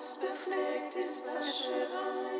Gottes 0.00 0.16
befleckt 0.16 0.96
ist 0.96 1.26
mein 1.26 1.42
Schirm. 1.42 2.39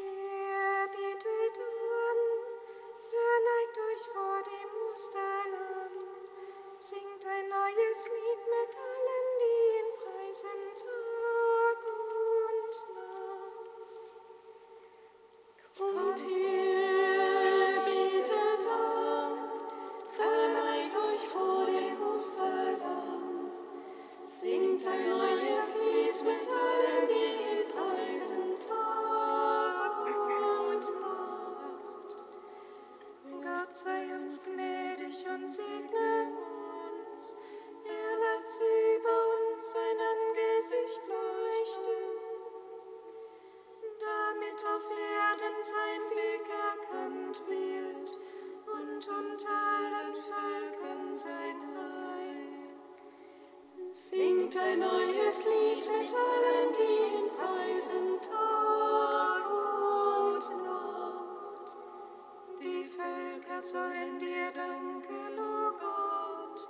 sollen 63.61 64.17
dir 64.17 64.51
danken, 64.51 65.37
o 65.37 65.67
oh 65.67 65.71
Gott, 65.77 66.67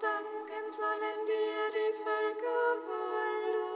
danken 0.00 0.70
sollen 0.70 1.26
dir 1.26 1.68
die 1.76 1.92
Völker 2.02 2.64
alle. 2.88 3.70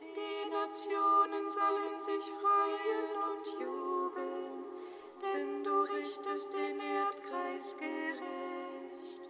Die 0.00 0.50
Nationen 0.50 1.48
sollen 1.48 1.98
sich 1.98 2.30
freuen 2.40 3.10
und 3.26 3.46
jubeln, 3.58 4.64
denn 5.22 5.64
du 5.64 5.80
richtest 5.94 6.52
den 6.52 6.78
Erdkreis 6.78 7.76
gerecht. 7.78 9.22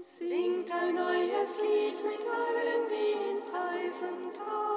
Singt 0.00 0.70
ein 0.74 0.94
neues 0.94 1.62
Lied 1.62 2.04
mit 2.04 2.26
allen, 2.26 2.88
die 2.90 3.30
ihn 3.30 3.40
preisen 3.50 4.30
taten. 4.30 4.71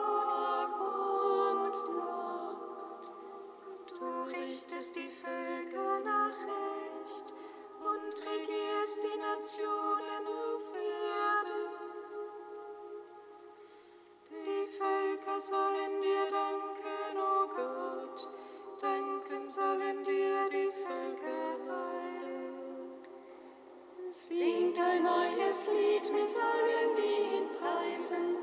richtest 4.85 4.95
die 4.95 5.09
Völker 5.09 5.99
nach 6.03 6.37
Recht 6.45 7.33
und 7.79 8.13
regierst 8.21 9.03
die 9.03 9.19
Nationen 9.19 10.27
auf 10.27 10.63
Erden. 10.75 11.71
Die 14.29 14.67
Völker 14.67 15.39
sollen 15.39 16.01
dir 16.01 16.27
danken, 16.29 17.17
o 17.17 17.19
oh 17.19 17.47
Gott, 17.55 18.29
danken 18.81 19.49
sollen 19.49 20.03
dir 20.03 20.49
die 20.49 20.71
Völker 20.71 21.57
alle. 21.67 22.13
Singt 24.11 24.79
ein 24.79 25.03
neues 25.03 25.67
Lied 25.73 26.13
mit 26.13 26.35
allen, 26.35 26.95
die 26.95 27.37
ihn 27.37 27.49
preisen. 27.55 28.34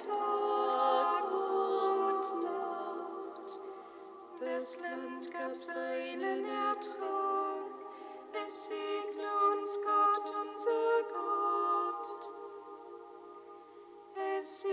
das 4.45 4.81
Land 4.81 5.31
gab 5.33 5.57
seinen 5.57 6.45
Ertrag. 6.45 7.71
Es 8.45 8.67
segne 8.67 9.31
uns 9.53 9.79
Gott, 9.85 10.33
unser 10.43 11.03
Gott. 11.13 12.07
Es 14.39 14.63
segne 14.63 14.72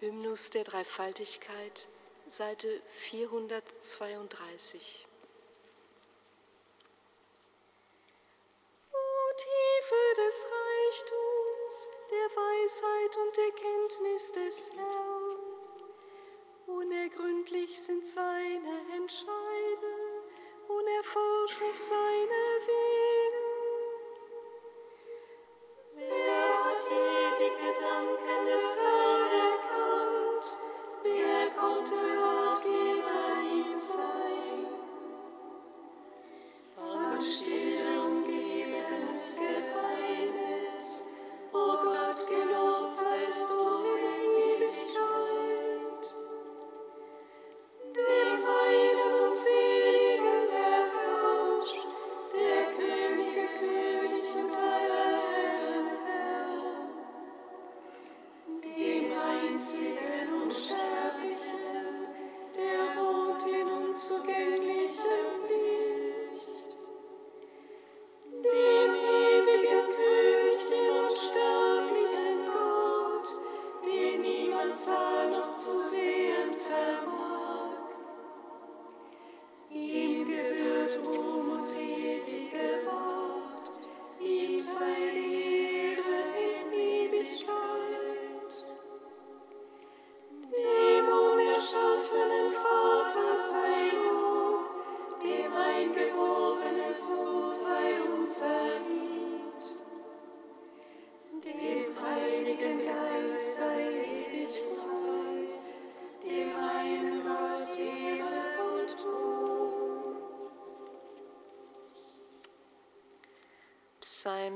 Hymnus 0.00 0.48
der 0.48 0.64
Dreifaltigkeit, 0.64 1.88
Seite 2.26 2.80
432. 2.94 5.06
O 8.92 8.96
Tiefe 9.36 10.14
des 10.16 10.46
Reichtums, 10.46 11.88
der 12.10 12.30
Weisheit 12.36 13.16
und 13.18 13.36
der 13.36 13.52
Kenntnis 13.52 14.32
des 14.32 14.70
Herrn, 14.74 15.36
unergründlich 16.66 17.78
sind 17.78 18.06
seine 18.06 18.80
Entscheide, 18.96 19.92
unerforschlich 20.66 21.78
seine 21.78 22.60
Wege. 22.66 23.39
Gedanken 28.00 28.46
des 28.46 28.76
Herrn 28.82 29.30
erkannt, 29.52 30.56
wie 31.02 31.20
er 31.20 31.50
kommt, 31.50 31.92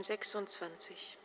26. 0.04 1.23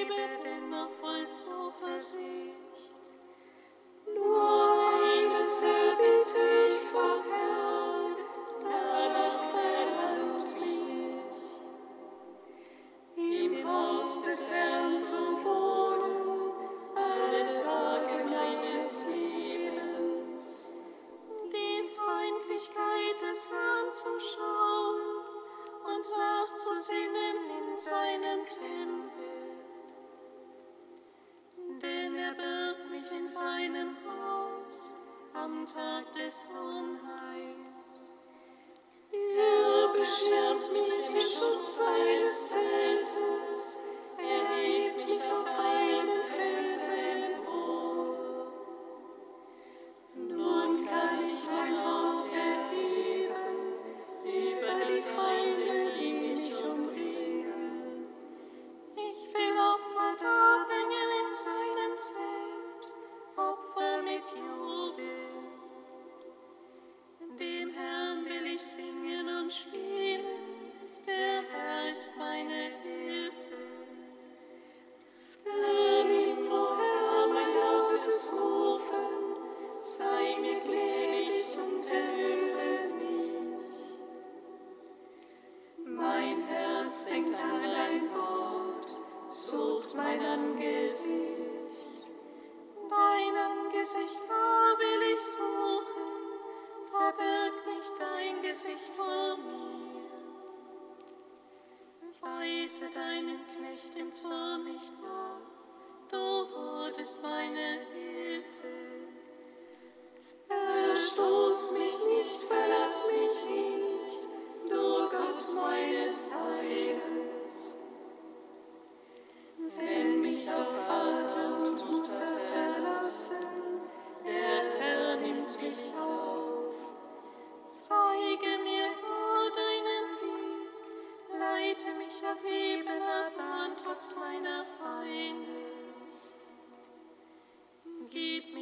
liebet 0.00 0.44
immer 0.44 0.88
voll 1.00 1.28
Zuversicht. 1.30 2.39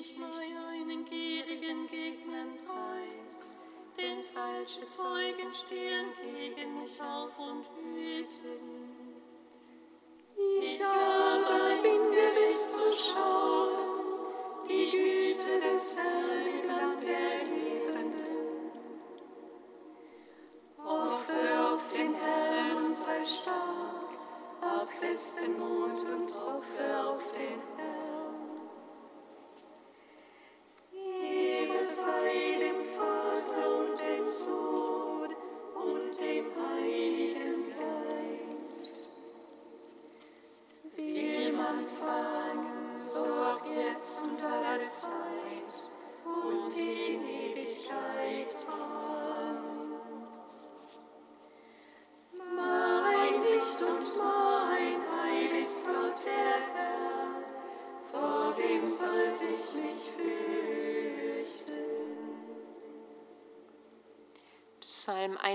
dich 0.09 0.17
nicht 0.17 0.55
meinen 0.55 1.05
gierigen 1.05 1.87
Gegnern 1.89 2.57
preis, 2.67 3.57
denn 3.97 4.23
falsche 4.23 4.87
Zeugen 4.87 5.53
stehen 5.53 6.07
gegen 6.23 6.81
mich 6.81 7.01
auf 7.03 7.39
und 7.39 7.67
wüten. 7.85 8.68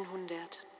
100. 0.02 0.73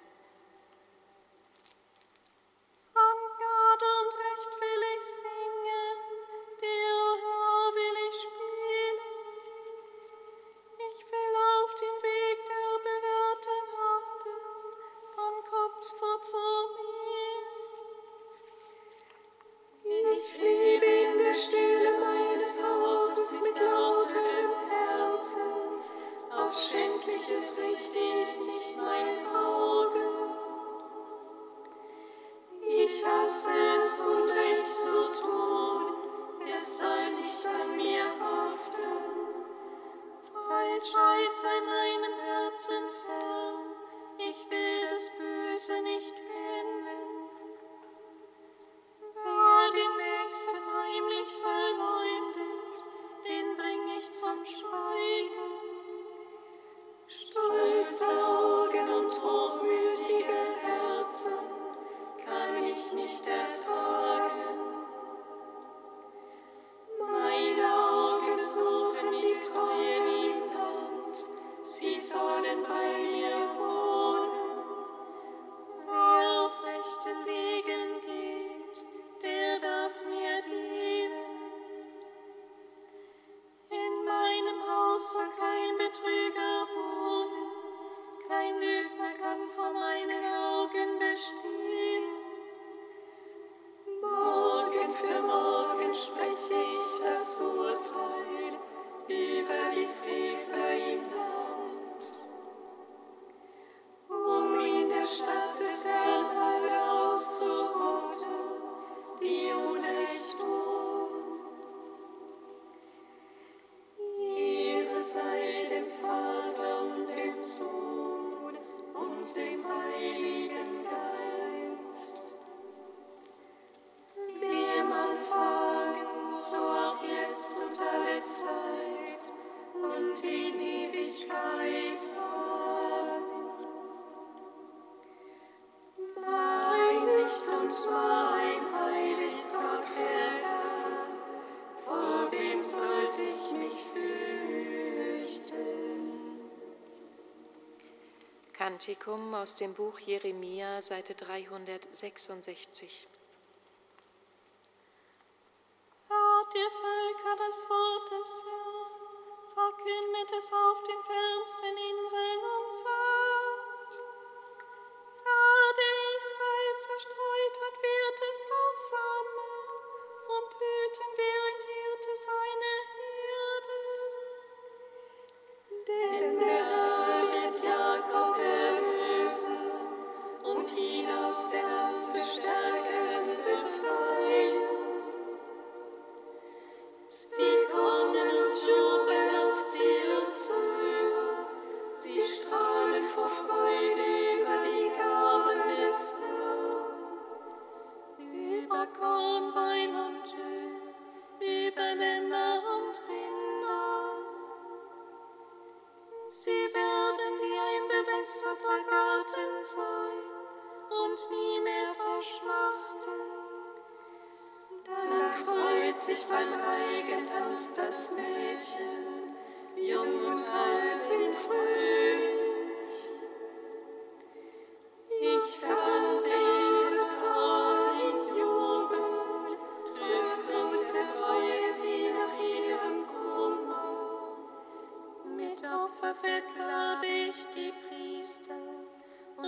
Kantikum 148.84 149.34
aus 149.34 149.56
dem 149.56 149.74
Buch 149.74 149.98
Jeremia, 150.00 150.82
Seite 150.82 151.16
366. 151.16 153.08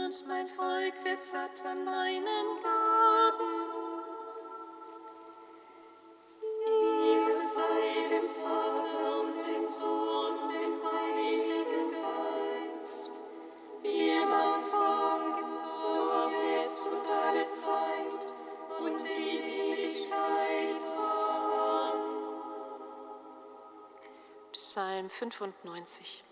und 0.06 0.28
mein 0.28 0.48
Volk 0.48 0.94
wird 1.04 1.24
satt 1.24 1.65
an 1.65 1.84
meinen 1.84 2.62
Gaben. 2.62 3.54
Ihr 7.02 7.41
sei 7.41 8.08
dem 8.10 8.30
Vater 8.30 9.22
und 9.22 9.48
dem 9.48 9.68
Sohn 9.68 10.38
und 10.38 10.54
dem 10.54 10.80
Heiligen 10.84 11.91
Geist, 11.91 13.12
wie 13.82 14.12
im 14.12 14.32
Anfang, 14.32 15.44
so 15.70 16.30
jetzt 16.54 16.94
und 16.94 17.10
alle 17.10 17.48
Zeit 17.48 18.34
und 18.80 19.04
die 19.04 19.39
Ewigkeit. 19.39 20.86
Amen. 20.96 22.02
Psalm 24.52 25.10
95 25.10 26.24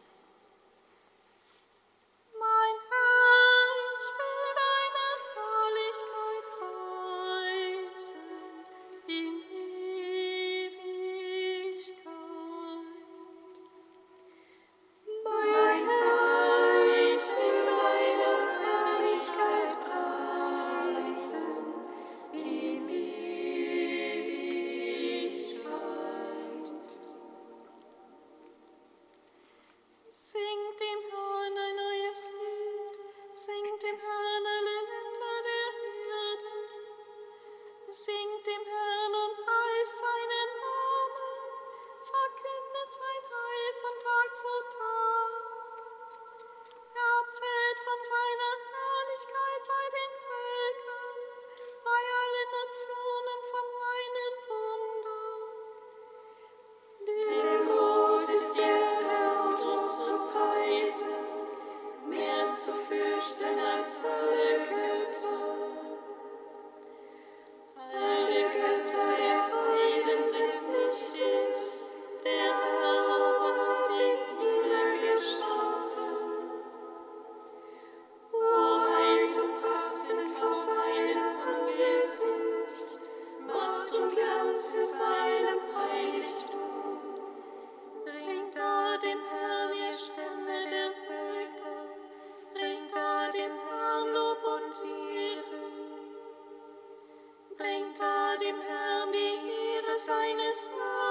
seines 100.05 100.69
Namens. 100.77 101.02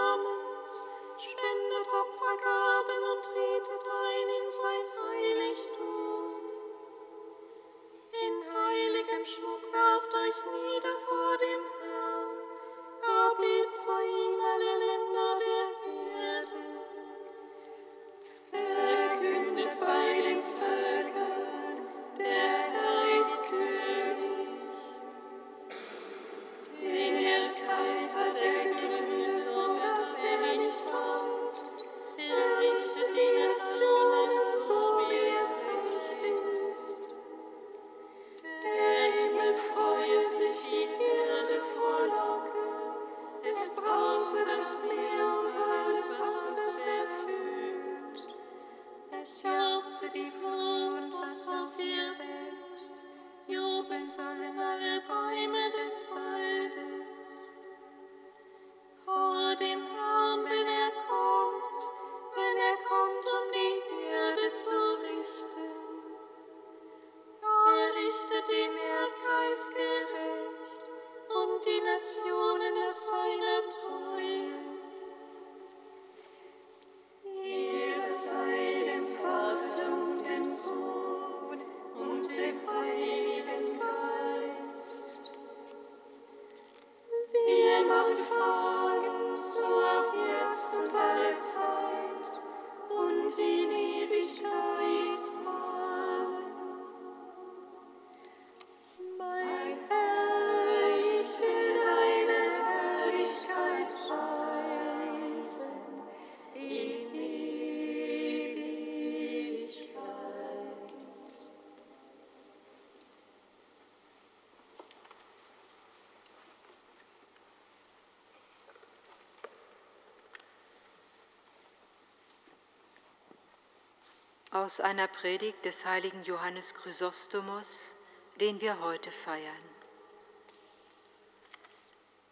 aus 124.52 124.80
einer 124.80 125.08
Predigt 125.08 125.64
des 125.64 125.86
heiligen 125.86 126.24
Johannes 126.24 126.74
Chrysostomos, 126.74 127.94
den 128.38 128.60
wir 128.60 128.80
heute 128.80 129.10
feiern. 129.10 129.42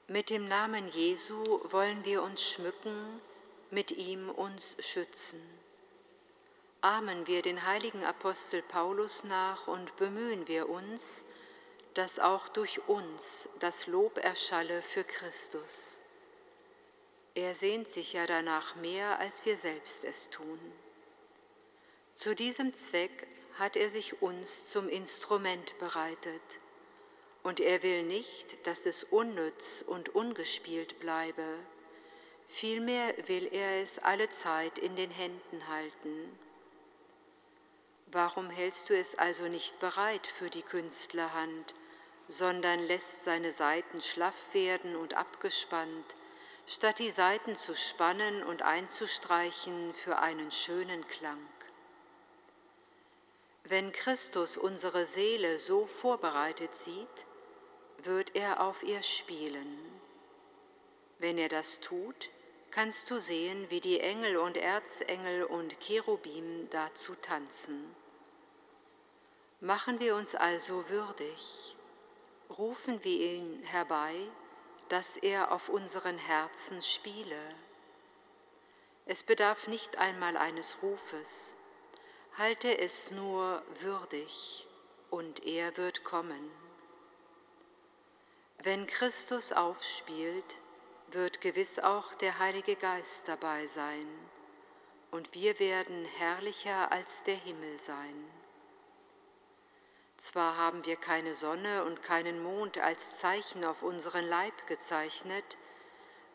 Mit 0.07 0.29
dem 0.29 0.47
Namen 0.47 0.89
Jesu 0.89 1.43
wollen 1.71 2.05
wir 2.05 2.23
uns 2.23 2.43
schmücken, 2.43 3.23
mit 3.71 3.93
ihm 3.93 4.29
uns 4.29 4.77
schützen. 4.81 5.41
Ahmen 6.83 7.27
wir 7.27 7.41
den 7.41 7.65
heiligen 7.65 8.05
Apostel 8.05 8.61
Paulus 8.63 9.25
nach 9.25 9.67
und 9.67 9.97
bemühen 9.97 10.47
wir 10.47 10.69
uns, 10.69 11.25
dass 11.95 12.19
auch 12.19 12.49
durch 12.49 12.87
uns 12.87 13.49
das 13.61 13.87
Lob 13.87 14.19
erschalle 14.19 14.83
für 14.83 15.05
Christus. 15.05 16.03
Er 17.35 17.55
sehnt 17.55 17.89
sich 17.89 18.13
ja 18.13 18.27
danach 18.27 18.75
mehr, 18.77 19.19
als 19.21 19.47
wir 19.47 19.57
selbst 19.57 20.05
es 20.05 20.29
tun. 20.29 20.61
Zu 22.14 22.35
diesem 22.35 22.75
Zweck 22.75 23.27
hat 23.59 23.77
er 23.77 23.90
sich 23.90 24.23
uns 24.23 24.70
zum 24.70 24.88
Instrument 24.88 25.79
bereitet, 25.79 26.61
und 27.42 27.61
er 27.61 27.83
will 27.83 28.03
nicht, 28.03 28.66
dass 28.66 28.85
es 28.85 29.05
unnütz 29.05 29.83
und 29.87 30.11
ungespielt 30.11 31.01
bleibe, 31.01 31.44
vielmehr 32.49 33.14
will 33.29 33.49
er 33.51 33.83
es 33.83 33.99
alle 33.99 34.29
Zeit 34.29 34.79
in 34.79 34.96
den 34.96 35.11
Händen 35.11 35.68
halten. 35.68 36.38
Warum 38.12 38.51
hältst 38.51 38.90
du 38.90 38.96
es 38.96 39.14
also 39.14 39.44
nicht 39.44 39.79
bereit 39.79 40.27
für 40.27 40.51
die 40.51 40.62
Künstlerhand, 40.62 41.75
sondern 42.29 42.81
lässt 42.81 43.25
seine 43.25 43.53
Saiten 43.53 44.01
schlaff 44.01 44.53
werden 44.53 44.96
und 44.96 45.14
abgespannt, 45.14 46.16
statt 46.66 46.99
die 46.99 47.11
Saiten 47.11 47.57
zu 47.57 47.75
spannen 47.75 48.42
und 48.42 48.62
einzustreichen 48.62 49.94
für 49.94 50.18
einen 50.18 50.51
schönen 50.51 51.07
Klang? 51.09 51.38
Wenn 53.71 53.93
Christus 53.93 54.57
unsere 54.57 55.05
Seele 55.07 55.57
so 55.61 55.87
vorbereitet 55.87 56.75
sieht, 56.75 57.27
wird 58.03 58.35
er 58.35 58.63
auf 58.63 58.83
ihr 58.83 59.01
spielen. 59.01 59.79
Wenn 61.21 61.39
er 61.39 61.49
das 61.49 61.79
tut, 61.79 62.31
kannst 62.73 63.09
du 63.13 63.21
sehen, 63.21 63.71
wie 63.71 63.79
die 63.79 64.01
Engel 64.01 64.39
und 64.39 64.57
Erzengel 64.57 65.45
und 65.45 65.79
Cherubim 65.79 66.69
dazu 66.71 67.15
tanzen. 67.15 67.95
Machen 69.61 70.01
wir 70.01 70.17
uns 70.17 70.35
also 70.35 70.89
würdig, 70.89 71.77
rufen 72.49 73.05
wir 73.05 73.21
ihn 73.21 73.63
herbei, 73.63 74.17
dass 74.89 75.17
er 75.17 75.53
auf 75.53 75.69
unseren 75.69 76.19
Herzen 76.19 76.83
spiele. 76.83 77.55
Es 79.07 79.23
bedarf 79.23 79.69
nicht 79.69 79.97
einmal 79.97 80.37
eines 80.37 80.83
Rufes, 80.83 81.55
halte 82.40 82.79
es 82.79 83.11
nur 83.11 83.62
würdig 83.83 84.66
und 85.11 85.44
er 85.44 85.76
wird 85.76 86.05
kommen. 86.05 86.50
Wenn 88.62 88.87
Christus 88.87 89.53
aufspielt, 89.53 90.57
wird 91.09 91.42
gewiss 91.42 91.79
auch 91.79 92.14
der 92.14 92.38
Heilige 92.38 92.76
Geist 92.76 93.29
dabei 93.29 93.66
sein 93.66 94.09
und 95.11 95.35
wir 95.35 95.59
werden 95.59 96.07
herrlicher 96.16 96.90
als 96.90 97.22
der 97.24 97.35
Himmel 97.35 97.79
sein. 97.79 98.31
Zwar 100.16 100.57
haben 100.57 100.87
wir 100.87 100.96
keine 100.96 101.35
Sonne 101.35 101.85
und 101.85 102.03
keinen 102.03 102.42
Mond 102.42 102.79
als 102.79 103.18
Zeichen 103.18 103.66
auf 103.66 103.83
unseren 103.83 104.24
Leib 104.24 104.66
gezeichnet, 104.66 105.59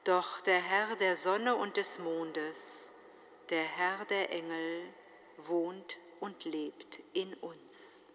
doch 0.04 0.40
der 0.42 0.60
Herr 0.62 0.96
der 0.98 1.16
Sonne 1.16 1.56
und 1.56 1.78
des 1.78 1.98
Mondes, 1.98 2.92
der 3.50 3.64
Herr 3.64 4.06
der 4.06 4.32
Engel, 4.32 4.84
wohnt 5.38 5.98
und 6.20 6.46
lebt 6.46 7.00
in 7.14 7.34
uns. 7.36 8.06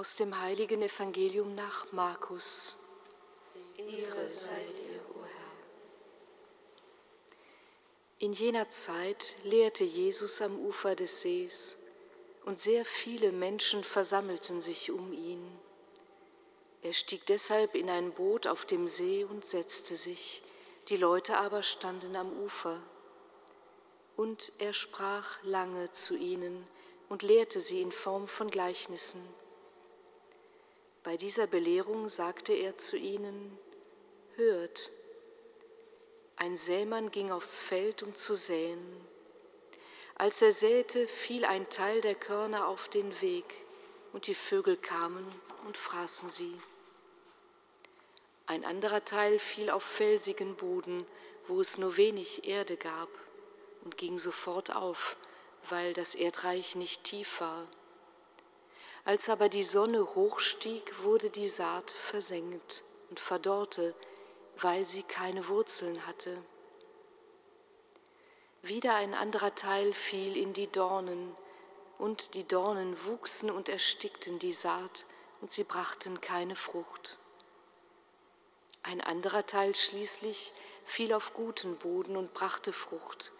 Aus 0.00 0.16
dem 0.16 0.40
heiligen 0.40 0.80
Evangelium 0.80 1.54
nach 1.54 1.92
Markus. 1.92 2.78
Ehre 3.76 4.26
sei 4.26 4.56
dir, 4.56 4.98
o 5.14 5.22
Herr. 5.22 5.52
In 8.18 8.32
jener 8.32 8.70
Zeit 8.70 9.34
lehrte 9.44 9.84
Jesus 9.84 10.40
am 10.40 10.58
Ufer 10.58 10.96
des 10.96 11.20
Sees, 11.20 11.76
und 12.46 12.58
sehr 12.58 12.86
viele 12.86 13.30
Menschen 13.30 13.84
versammelten 13.84 14.62
sich 14.62 14.90
um 14.90 15.12
ihn. 15.12 15.46
Er 16.80 16.94
stieg 16.94 17.26
deshalb 17.26 17.74
in 17.74 17.90
ein 17.90 18.12
Boot 18.12 18.46
auf 18.46 18.64
dem 18.64 18.86
See 18.86 19.24
und 19.24 19.44
setzte 19.44 19.96
sich, 19.96 20.42
die 20.88 20.96
Leute 20.96 21.36
aber 21.36 21.62
standen 21.62 22.16
am 22.16 22.32
Ufer. 22.42 22.80
Und 24.16 24.50
er 24.60 24.72
sprach 24.72 25.42
lange 25.42 25.92
zu 25.92 26.16
ihnen 26.16 26.66
und 27.10 27.22
lehrte 27.22 27.60
sie 27.60 27.82
in 27.82 27.92
Form 27.92 28.26
von 28.28 28.50
Gleichnissen. 28.50 29.20
Bei 31.02 31.16
dieser 31.16 31.46
Belehrung 31.46 32.10
sagte 32.10 32.52
er 32.52 32.76
zu 32.76 32.96
ihnen, 32.96 33.58
Hört, 34.36 34.90
ein 36.36 36.56
Sämann 36.56 37.10
ging 37.10 37.30
aufs 37.30 37.58
Feld, 37.58 38.02
um 38.02 38.14
zu 38.14 38.34
säen. 38.34 38.78
Als 40.14 40.42
er 40.42 40.52
säte, 40.52 41.08
fiel 41.08 41.46
ein 41.46 41.68
Teil 41.70 42.02
der 42.02 42.14
Körner 42.14 42.68
auf 42.68 42.88
den 42.88 43.20
Weg, 43.22 43.44
und 44.12 44.26
die 44.26 44.34
Vögel 44.34 44.76
kamen 44.76 45.26
und 45.66 45.78
fraßen 45.78 46.30
sie. 46.30 46.54
Ein 48.46 48.64
anderer 48.64 49.04
Teil 49.04 49.38
fiel 49.38 49.70
auf 49.70 49.82
felsigen 49.82 50.56
Boden, 50.56 51.06
wo 51.46 51.60
es 51.60 51.78
nur 51.78 51.96
wenig 51.96 52.46
Erde 52.46 52.76
gab, 52.76 53.08
und 53.84 53.96
ging 53.96 54.18
sofort 54.18 54.74
auf, 54.74 55.16
weil 55.68 55.94
das 55.94 56.14
Erdreich 56.14 56.74
nicht 56.74 57.04
tief 57.04 57.40
war. 57.40 57.66
Als 59.04 59.28
aber 59.28 59.48
die 59.48 59.64
Sonne 59.64 60.14
hochstieg, 60.14 61.02
wurde 61.02 61.30
die 61.30 61.48
Saat 61.48 61.90
versenkt 61.90 62.84
und 63.08 63.18
verdorrte, 63.18 63.94
weil 64.58 64.84
sie 64.84 65.02
keine 65.02 65.48
Wurzeln 65.48 66.06
hatte. 66.06 66.36
Wieder 68.62 68.94
ein 68.94 69.14
anderer 69.14 69.54
Teil 69.54 69.94
fiel 69.94 70.36
in 70.36 70.52
die 70.52 70.66
Dornen, 70.66 71.34
und 71.98 72.34
die 72.34 72.44
Dornen 72.44 73.04
wuchsen 73.04 73.50
und 73.50 73.68
erstickten 73.68 74.38
die 74.38 74.52
Saat, 74.52 75.06
und 75.40 75.50
sie 75.50 75.64
brachten 75.64 76.20
keine 76.20 76.56
Frucht. 76.56 77.18
Ein 78.82 79.00
anderer 79.00 79.46
Teil 79.46 79.74
schließlich 79.74 80.52
fiel 80.84 81.12
auf 81.12 81.34
guten 81.34 81.76
Boden 81.76 82.16
und 82.16 82.32
brachte 82.34 82.72
Frucht. 82.72 83.32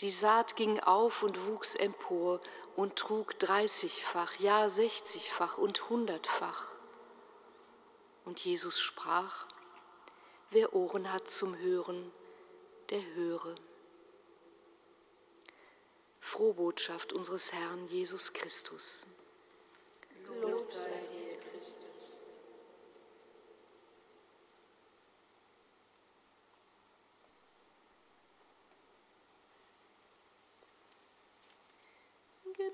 Die 0.00 0.10
Saat 0.10 0.56
ging 0.56 0.80
auf 0.80 1.22
und 1.22 1.46
wuchs 1.46 1.74
empor 1.74 2.40
und 2.76 2.96
trug 2.96 3.38
dreißigfach, 3.38 4.34
ja 4.38 4.68
sechzigfach 4.68 5.56
und 5.58 5.88
hundertfach. 5.88 6.64
Und 8.24 8.44
Jesus 8.44 8.78
sprach, 8.78 9.46
wer 10.50 10.74
Ohren 10.74 11.12
hat 11.12 11.28
zum 11.28 11.56
Hören, 11.58 12.12
der 12.90 13.02
höre. 13.14 13.54
Frohbotschaft 16.20 17.12
unseres 17.12 17.52
Herrn 17.52 17.86
Jesus 17.86 18.32
Christus. 18.32 19.06
Lob 20.40 20.72
sei 20.72 20.90
dir, 21.10 21.15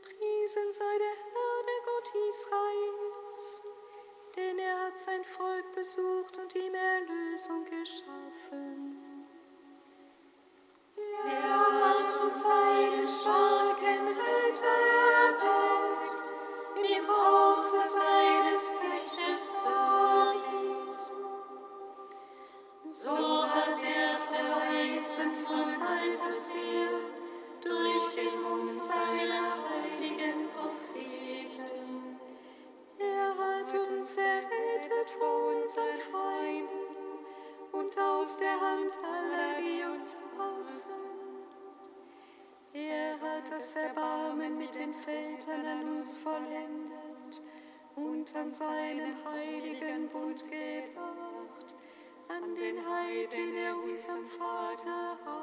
Gepriesen 0.03 0.73
sei 0.73 0.99
der 0.99 1.17
Herr, 1.33 1.62
der 1.69 1.81
Gott 1.87 2.12
Israels, 2.29 3.62
denn 4.35 4.59
er 4.59 4.87
hat 4.87 4.99
sein 4.99 5.23
Volk 5.23 5.73
besucht 5.75 6.38
und 6.38 6.55
ihm 6.57 6.75
Erlösung 6.75 7.65
geschaffen. 7.65 8.99
Er 11.25 11.99
hat 12.01 12.21
uns 12.21 12.43
seinen 12.43 13.09
starken 13.09 14.09
Retter 14.09 14.77
erweckt, 15.23 16.25
im 16.77 17.07
Hause 17.09 17.81
seines 17.83 18.73
Knechtes 18.81 19.61
David. 19.62 21.01
So 22.83 23.45
hat 23.47 23.81
er 23.85 24.19
verheißen 24.19 25.31
von 25.47 25.81
alters 25.81 26.55
her, 26.55 26.88
durch 27.61 28.11
den 28.12 28.43
Mund 28.43 28.73
seiner 28.73 29.53
Heil. 29.53 29.82
Das 43.55 43.77
Erbarmen 43.77 44.57
mit 44.57 44.75
den 44.75 44.95
Vätern 44.95 45.67
an 45.67 45.97
uns 45.99 46.17
vollendet 46.17 47.43
und 47.97 48.35
an 48.35 48.51
seinen 48.51 49.15
heiligen 49.27 50.09
Bund 50.09 50.43
gedacht, 50.45 51.75
an 52.29 52.55
den 52.55 52.79
Heid, 52.79 53.35
den 53.35 53.55
er 53.55 53.77
unserem 53.77 54.27
Vater 54.27 55.19
Abraham 55.27 55.42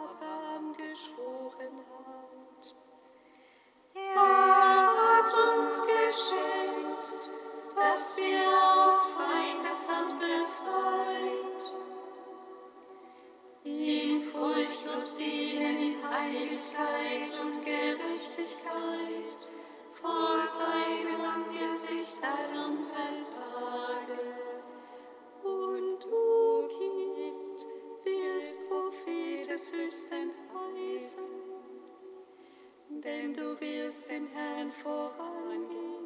denn 33.02 33.34
du 33.34 33.60
wirst 33.60 34.10
dem 34.10 34.28
Herrn 34.28 34.72
vorangehen 34.72 36.06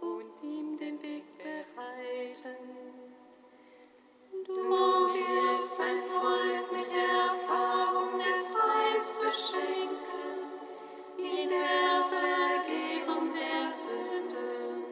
und 0.00 0.42
ihm 0.42 0.76
den 0.76 1.02
Weg 1.02 1.24
bereiten. 1.36 2.56
Du 4.44 4.52
wirst 4.54 5.78
sein 5.78 6.02
Volk 6.02 6.72
mit 6.72 6.92
der 6.92 7.00
Erfahrung 7.00 8.18
des 8.18 8.54
Heils 8.54 9.18
beschenken, 9.18 9.98
in 11.18 11.48
der 11.48 12.04
Vergebung 12.14 13.32
der 13.34 13.70
Sünden. 13.70 14.84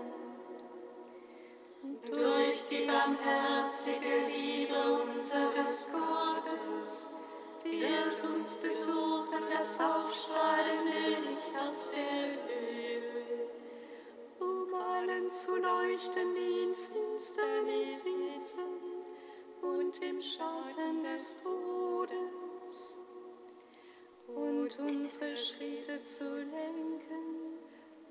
Durch 2.10 2.64
die 2.64 2.86
barmherzige 2.86 4.26
Liebe 4.28 5.02
unseres 5.02 5.92
Gottes 5.92 7.17
wird 7.70 8.24
uns 8.24 8.56
besuchen 8.56 9.42
das 9.52 9.80
aufstrahlende 9.80 11.30
Licht 11.30 11.58
aus 11.58 11.90
der 11.90 12.04
Höhe. 12.04 13.48
um 14.40 14.74
allen 14.74 15.30
zu 15.30 15.56
leuchten, 15.56 16.34
die 16.34 16.62
in 16.64 16.74
Finsternis 16.74 18.00
sitzen 18.00 18.58
und 19.62 20.02
im 20.02 20.22
Schatten 20.22 21.02
des 21.04 21.42
Todes, 21.42 23.04
und 24.28 24.78
unsere 24.78 25.36
Schritte 25.36 26.02
zu 26.04 26.24
lenken 26.24 27.58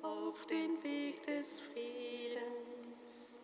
auf 0.01 0.45
den 0.47 0.81
Weg 0.83 1.23
des 1.23 1.59
Friedens. 1.59 3.35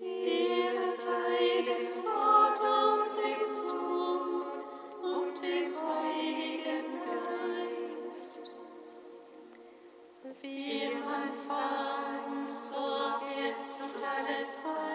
Ehre 0.00 0.84
sei 0.86 1.62
dem 1.62 2.02
Vater 2.02 2.39
Wie 10.40 10.82
im 10.84 11.02
Anfang, 11.02 12.46
so 12.46 13.20
jetzt 13.44 13.82
und 13.82 14.02
alle 14.02 14.42
Zeit 14.44 14.89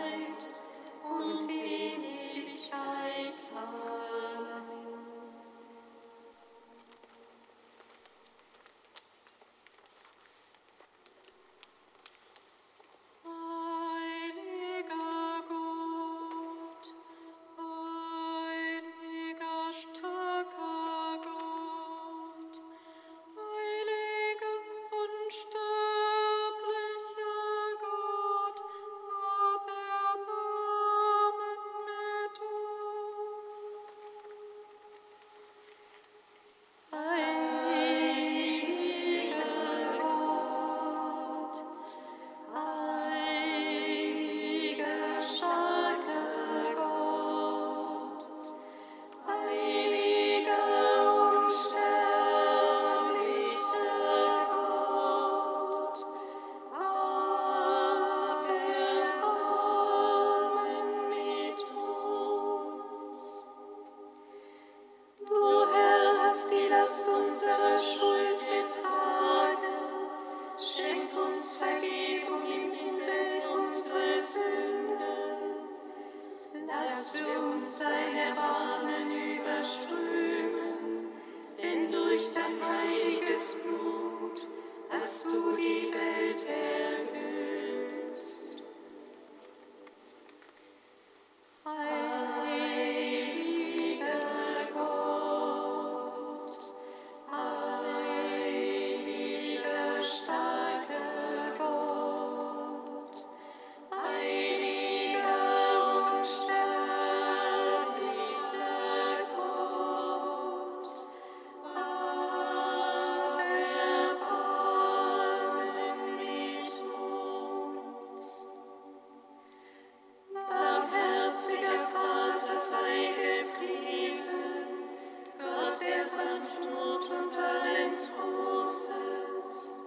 Der 126.15 126.23
Sanftmut 126.23 127.10
und 127.10 127.38
allen 127.38 127.97
Trostes. 127.97 129.82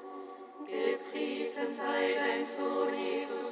Gepriesen 0.66 1.72
sei 1.72 2.14
dein 2.16 2.44
Sohn 2.44 2.92
Jesus 2.92 3.47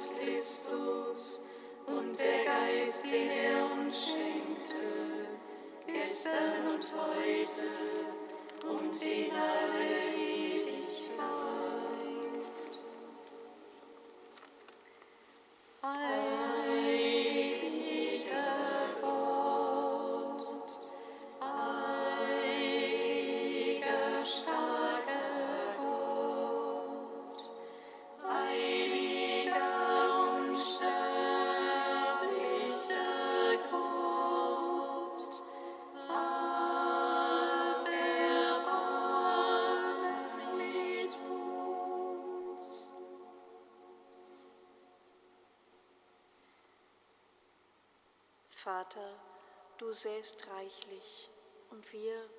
du 49.87 49.93
säst 49.93 50.45
reichlich 50.49 51.29
und 51.69 51.93
wir 51.93 52.29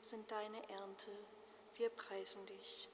sind 0.00 0.30
deine 0.30 0.58
Ernte. 0.68 1.10
wir 1.76 1.88
preisen 1.88 2.44
dich. 2.44 2.90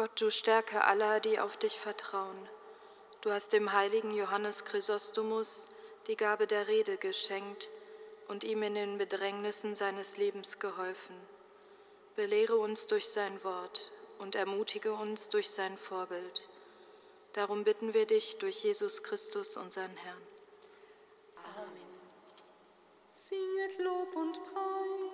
Gott, 0.00 0.18
du 0.18 0.30
Stärke 0.30 0.82
aller, 0.84 1.20
die 1.20 1.38
auf 1.38 1.58
dich 1.58 1.78
vertrauen. 1.78 2.48
Du 3.20 3.30
hast 3.32 3.52
dem 3.52 3.74
heiligen 3.74 4.14
Johannes 4.14 4.64
Chrysostomus 4.64 5.68
die 6.06 6.16
Gabe 6.16 6.46
der 6.46 6.68
Rede 6.68 6.96
geschenkt 6.96 7.68
und 8.26 8.42
ihm 8.42 8.62
in 8.62 8.74
den 8.74 8.96
Bedrängnissen 8.96 9.74
seines 9.74 10.16
Lebens 10.16 10.58
geholfen. 10.58 11.14
Belehre 12.16 12.56
uns 12.56 12.86
durch 12.86 13.10
sein 13.10 13.44
Wort 13.44 13.90
und 14.18 14.36
ermutige 14.36 14.94
uns 14.94 15.28
durch 15.28 15.50
sein 15.50 15.76
Vorbild. 15.76 16.48
Darum 17.34 17.64
bitten 17.64 17.92
wir 17.92 18.06
dich 18.06 18.38
durch 18.38 18.64
Jesus 18.64 19.02
Christus, 19.02 19.58
unseren 19.58 19.94
Herrn. 19.98 20.22
Amen. 21.58 22.00
Singet 23.12 23.78
Lob 23.78 24.16
und 24.16 24.42
Preis. 24.46 25.09